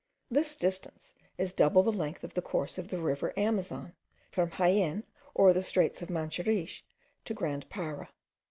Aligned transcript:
This 0.31 0.55
distance 0.55 1.13
is 1.37 1.53
double 1.53 1.83
the 1.83 1.91
length 1.91 2.23
of 2.23 2.33
the 2.33 2.41
course 2.41 2.79
of 2.79 2.87
the 2.87 2.97
river 2.97 3.33
Amazon, 3.37 3.93
from 4.31 4.49
Jaen 4.49 5.03
or 5.35 5.53
the 5.53 5.61
straits 5.61 6.01
of 6.01 6.09
Manseriche 6.09 6.83
to 7.23 7.35
Grand 7.35 7.69
Para. 7.69 8.09